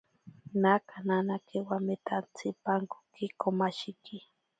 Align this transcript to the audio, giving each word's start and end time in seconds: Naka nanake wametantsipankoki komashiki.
Naka 0.61 0.95
nanake 1.07 1.57
wametantsipankoki 1.69 3.25
komashiki. 3.39 4.17